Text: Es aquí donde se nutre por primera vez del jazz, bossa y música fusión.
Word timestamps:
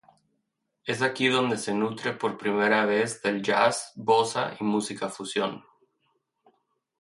Es 0.83 1.03
aquí 1.03 1.27
donde 1.27 1.59
se 1.59 1.75
nutre 1.75 2.13
por 2.13 2.35
primera 2.39 2.87
vez 2.87 3.21
del 3.21 3.43
jazz, 3.43 3.91
bossa 3.95 4.55
y 4.59 4.63
música 4.63 5.09
fusión. 5.09 5.63